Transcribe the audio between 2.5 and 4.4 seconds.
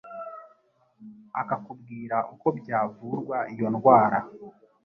byavurwa iyo ndwara